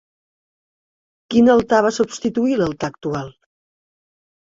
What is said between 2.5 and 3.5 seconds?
l'altar actual?